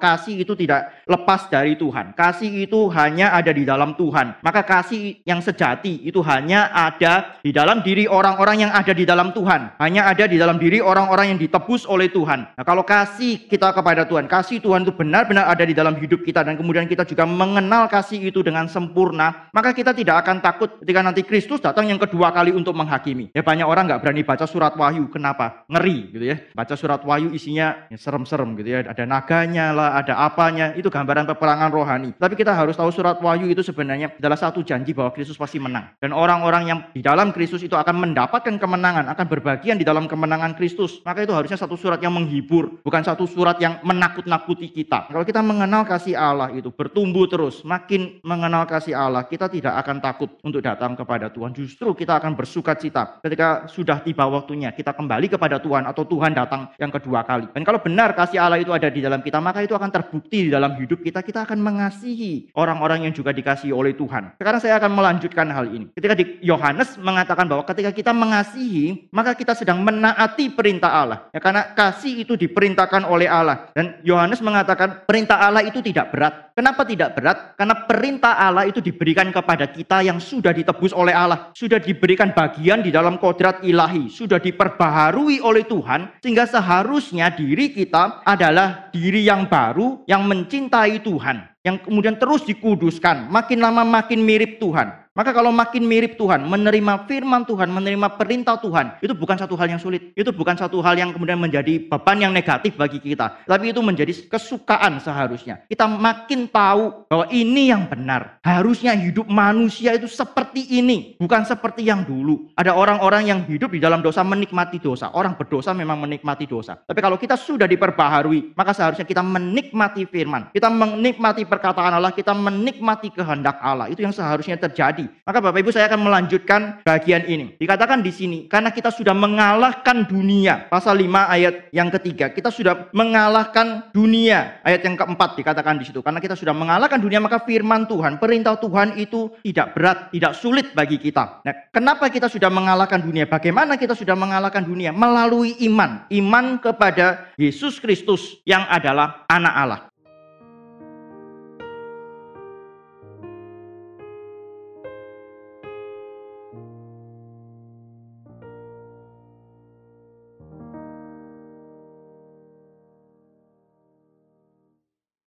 kasih 0.00 0.40
itu 0.40 0.56
tidak 0.56 1.04
lepas 1.04 1.52
dari 1.52 1.76
Tuhan. 1.76 2.16
Kasih 2.16 2.64
itu 2.64 2.88
hanya 2.96 3.36
ada 3.36 3.52
di 3.52 3.68
dalam 3.68 3.92
Tuhan. 3.94 4.40
Maka 4.40 4.64
kasih 4.64 5.20
yang 5.28 5.44
sejati 5.44 6.00
itu 6.02 6.24
hanya 6.24 6.72
ada 6.72 7.38
di 7.44 7.52
dalam 7.52 7.84
diri 7.84 8.08
orang-orang 8.08 8.66
yang 8.66 8.72
ada 8.72 8.96
di 8.96 9.04
dalam 9.04 9.30
Tuhan. 9.36 9.76
Hanya 9.76 10.08
ada 10.08 10.24
di 10.24 10.40
dalam 10.40 10.56
diri 10.56 10.80
orang-orang 10.80 11.36
yang 11.36 11.38
ditebus 11.38 11.84
oleh 11.84 12.08
Tuhan. 12.08 12.56
Nah, 12.56 12.64
kalau 12.64 12.82
kasih 12.82 13.44
kita 13.46 13.76
kepada 13.76 14.08
Tuhan, 14.08 14.24
kasih 14.24 14.64
Tuhan 14.64 14.88
itu 14.88 14.96
benar-benar 14.96 15.52
ada 15.52 15.62
di 15.68 15.76
dalam 15.76 15.94
hidup 16.00 16.24
kita 16.24 16.40
dan 16.40 16.56
kemudian 16.56 16.88
kita 16.88 17.04
juga 17.04 17.28
mengenal 17.28 17.86
kasih 17.92 18.32
itu 18.32 18.40
dengan 18.40 18.64
sempurna, 18.70 19.52
maka 19.52 19.76
kita 19.76 19.92
tidak 19.92 20.24
akan 20.24 20.40
takut 20.40 20.80
ketika 20.80 21.00
nanti 21.04 21.22
Kristus 21.26 21.60
datang 21.60 21.90
yang 21.90 22.00
kedua 22.00 22.32
kali 22.32 22.54
untuk 22.54 22.72
menghakimi. 22.72 23.34
Ya 23.36 23.44
banyak 23.44 23.66
orang 23.66 23.90
nggak 23.90 24.00
berani 24.00 24.22
baca 24.24 24.46
surat 24.48 24.72
Wahyu. 24.78 25.10
Kenapa? 25.12 25.66
Ngeri 25.66 26.14
gitu 26.14 26.24
ya. 26.24 26.36
Baca 26.54 26.74
surat 26.78 27.02
Wahyu 27.02 27.34
isinya 27.34 27.90
ya, 27.90 27.98
serem-serem 27.98 28.56
gitu 28.56 28.68
ya. 28.70 28.78
Ada 28.86 29.04
naganya 29.04 29.74
lah, 29.74 29.89
ada 29.90 30.14
apanya. 30.22 30.72
Itu 30.78 30.88
gambaran 30.88 31.26
peperangan 31.26 31.70
rohani. 31.74 32.10
Tapi 32.16 32.38
kita 32.38 32.54
harus 32.54 32.78
tahu 32.78 32.88
surat 32.94 33.18
Wahyu 33.18 33.50
itu 33.50 33.60
sebenarnya 33.60 34.14
adalah 34.16 34.38
satu 34.38 34.62
janji 34.62 34.94
bahwa 34.94 35.10
Kristus 35.12 35.36
pasti 35.36 35.58
menang. 35.58 35.92
Dan 35.98 36.14
orang-orang 36.14 36.62
yang 36.70 36.78
di 36.94 37.02
dalam 37.02 37.34
Kristus 37.34 37.60
itu 37.66 37.74
akan 37.74 37.96
mendapatkan 37.98 38.56
kemenangan, 38.56 39.10
akan 39.10 39.26
berbagian 39.26 39.76
di 39.76 39.84
dalam 39.84 40.06
kemenangan 40.06 40.54
Kristus. 40.54 41.02
Maka 41.02 41.26
itu 41.26 41.34
harusnya 41.34 41.58
satu 41.58 41.74
surat 41.74 41.98
yang 42.00 42.14
menghibur, 42.14 42.80
bukan 42.80 43.02
satu 43.02 43.26
surat 43.26 43.58
yang 43.58 43.82
menakut-nakuti 43.82 44.70
kita. 44.70 45.10
Kalau 45.10 45.24
kita 45.26 45.42
mengenal 45.42 45.84
kasih 45.84 46.14
Allah 46.14 46.54
itu 46.54 46.70
bertumbuh 46.70 47.26
terus, 47.26 47.66
makin 47.66 48.22
mengenal 48.22 48.64
kasih 48.64 48.94
Allah, 48.94 49.26
kita 49.26 49.50
tidak 49.50 49.74
akan 49.82 49.98
takut 49.98 50.30
untuk 50.46 50.62
datang 50.62 50.94
kepada 50.94 51.28
Tuhan. 51.32 51.52
Justru 51.56 51.92
kita 51.92 52.16
akan 52.20 52.38
bersuka 52.38 52.76
cita 52.78 53.20
ketika 53.20 53.66
sudah 53.66 54.00
tiba 54.04 54.24
waktunya 54.28 54.70
kita 54.72 54.94
kembali 54.94 55.26
kepada 55.32 55.58
Tuhan 55.58 55.88
atau 55.88 56.04
Tuhan 56.06 56.32
datang 56.36 56.70
yang 56.76 56.92
kedua 56.92 57.24
kali. 57.24 57.48
Dan 57.52 57.62
kalau 57.66 57.80
benar 57.82 58.12
kasih 58.14 58.40
Allah 58.40 58.60
itu 58.60 58.70
ada 58.70 58.88
di 58.88 59.00
dalam 59.00 59.20
kita, 59.24 59.38
maka 59.40 59.64
itu 59.64 59.74
akan 59.80 59.88
terbukti 59.88 60.46
di 60.46 60.50
dalam 60.52 60.76
hidup 60.76 61.00
kita. 61.00 61.24
Kita 61.24 61.48
akan 61.48 61.56
mengasihi 61.56 62.52
orang-orang 62.52 63.08
yang 63.08 63.16
juga 63.16 63.32
dikasihi 63.32 63.72
oleh 63.72 63.96
Tuhan. 63.96 64.36
Sekarang 64.36 64.60
saya 64.60 64.76
akan 64.76 64.92
melanjutkan 64.92 65.48
hal 65.48 65.72
ini. 65.72 65.88
Ketika 65.96 66.12
di 66.12 66.36
Yohanes 66.44 67.00
mengatakan 67.00 67.48
bahwa 67.48 67.64
ketika 67.64 67.90
kita 67.96 68.12
mengasihi, 68.12 69.08
maka 69.08 69.32
kita 69.32 69.56
sedang 69.56 69.80
menaati 69.80 70.52
perintah 70.52 70.92
Allah. 70.92 71.18
Ya, 71.32 71.40
karena 71.40 71.72
kasih 71.72 72.28
itu 72.28 72.36
diperintahkan 72.36 73.08
oleh 73.08 73.24
Allah. 73.24 73.72
Dan 73.72 73.96
Yohanes 74.04 74.44
mengatakan 74.44 75.08
perintah 75.08 75.40
Allah 75.40 75.64
itu 75.64 75.80
tidak 75.80 76.12
berat. 76.12 76.49
Kenapa 76.60 76.84
tidak 76.84 77.16
berat? 77.16 77.56
Karena 77.56 77.88
perintah 77.88 78.36
Allah 78.36 78.68
itu 78.68 78.84
diberikan 78.84 79.32
kepada 79.32 79.64
kita 79.64 80.04
yang 80.04 80.20
sudah 80.20 80.52
ditebus 80.52 80.92
oleh 80.92 81.16
Allah. 81.16 81.48
Sudah 81.56 81.80
diberikan 81.80 82.36
bagian 82.36 82.84
di 82.84 82.92
dalam 82.92 83.16
kodrat 83.16 83.64
ilahi. 83.64 84.12
Sudah 84.12 84.36
diperbaharui 84.36 85.40
oleh 85.40 85.64
Tuhan. 85.64 86.20
Sehingga 86.20 86.44
seharusnya 86.44 87.32
diri 87.32 87.72
kita 87.72 88.20
adalah 88.28 88.92
diri 88.92 89.24
yang 89.24 89.48
baru 89.48 90.04
yang 90.04 90.28
mencintai 90.28 91.00
Tuhan 91.00 91.48
yang 91.60 91.76
kemudian 91.76 92.16
terus 92.16 92.40
dikuduskan, 92.48 93.28
makin 93.28 93.60
lama 93.60 93.84
makin 93.84 94.24
mirip 94.24 94.56
Tuhan. 94.56 95.09
Maka 95.20 95.36
kalau 95.36 95.52
makin 95.52 95.84
mirip 95.84 96.16
Tuhan, 96.16 96.48
menerima 96.48 97.04
firman 97.04 97.44
Tuhan, 97.44 97.68
menerima 97.68 98.16
perintah 98.16 98.56
Tuhan, 98.56 98.96
itu 99.04 99.12
bukan 99.12 99.36
satu 99.36 99.52
hal 99.52 99.68
yang 99.68 99.76
sulit. 99.76 100.16
Itu 100.16 100.32
bukan 100.32 100.56
satu 100.56 100.80
hal 100.80 100.96
yang 100.96 101.12
kemudian 101.12 101.36
menjadi 101.36 101.76
beban 101.92 102.24
yang 102.24 102.32
negatif 102.32 102.72
bagi 102.72 103.04
kita. 103.04 103.44
Tapi 103.44 103.68
itu 103.68 103.84
menjadi 103.84 104.16
kesukaan 104.32 104.96
seharusnya. 104.96 105.60
Kita 105.68 105.84
makin 105.84 106.48
tahu 106.48 107.04
bahwa 107.04 107.28
ini 107.28 107.68
yang 107.68 107.84
benar. 107.84 108.40
Harusnya 108.40 108.96
hidup 108.96 109.28
manusia 109.28 109.92
itu 109.92 110.08
seperti 110.08 110.64
ini, 110.80 111.20
bukan 111.20 111.44
seperti 111.44 111.84
yang 111.84 112.00
dulu. 112.08 112.48
Ada 112.56 112.72
orang-orang 112.72 113.28
yang 113.28 113.44
hidup 113.44 113.76
di 113.76 113.80
dalam 113.84 114.00
dosa 114.00 114.24
menikmati 114.24 114.80
dosa. 114.80 115.12
Orang 115.12 115.36
berdosa 115.36 115.76
memang 115.76 116.00
menikmati 116.00 116.48
dosa. 116.48 116.80
Tapi 116.80 116.96
kalau 117.04 117.20
kita 117.20 117.36
sudah 117.36 117.68
diperbaharui, 117.68 118.56
maka 118.56 118.72
seharusnya 118.72 119.04
kita 119.04 119.20
menikmati 119.20 120.08
firman. 120.08 120.48
Kita 120.48 120.72
menikmati 120.72 121.44
perkataan 121.44 121.92
Allah, 121.92 122.16
kita 122.16 122.32
menikmati 122.32 123.12
kehendak 123.12 123.60
Allah. 123.60 123.92
Itu 123.92 124.00
yang 124.00 124.16
seharusnya 124.16 124.56
terjadi. 124.56 125.09
Maka 125.26 125.38
Bapak 125.42 125.60
Ibu 125.60 125.70
saya 125.74 125.90
akan 125.90 126.00
melanjutkan 126.06 126.80
bagian 126.86 127.26
ini. 127.26 127.58
Dikatakan 127.58 128.00
di 128.00 128.12
sini, 128.14 128.38
karena 128.46 128.70
kita 128.70 128.88
sudah 128.94 129.12
mengalahkan 129.12 130.06
dunia. 130.08 130.70
Pasal 130.70 131.02
5 131.02 131.26
ayat 131.26 131.54
yang 131.74 131.90
ketiga, 131.90 132.30
kita 132.30 132.48
sudah 132.48 132.88
mengalahkan 132.94 133.90
dunia. 133.92 134.62
Ayat 134.62 134.86
yang 134.86 134.94
keempat 134.94 135.36
dikatakan 135.36 135.76
di 135.76 135.84
situ. 135.84 136.00
Karena 136.00 136.22
kita 136.22 136.38
sudah 136.38 136.54
mengalahkan 136.54 137.02
dunia, 137.02 137.18
maka 137.18 137.42
firman 137.42 137.84
Tuhan, 137.90 138.16
perintah 138.22 138.56
Tuhan 138.56 138.96
itu 138.96 139.34
tidak 139.42 139.74
berat, 139.74 139.98
tidak 140.14 140.32
sulit 140.38 140.72
bagi 140.72 140.96
kita. 140.96 141.42
Nah, 141.42 141.54
kenapa 141.74 142.06
kita 142.08 142.30
sudah 142.30 142.48
mengalahkan 142.48 143.02
dunia? 143.02 143.26
Bagaimana 143.26 143.74
kita 143.74 143.98
sudah 143.98 144.14
mengalahkan 144.14 144.62
dunia? 144.62 144.94
Melalui 144.94 145.58
iman. 145.66 146.06
Iman 146.08 146.62
kepada 146.62 147.34
Yesus 147.34 147.82
Kristus 147.82 148.38
yang 148.46 148.64
adalah 148.70 149.26
anak 149.26 149.54
Allah. 149.58 149.89